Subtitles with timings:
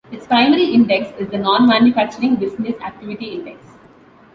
[0.11, 3.63] Its primary index is the Non-Manufacturing Business Activity Index.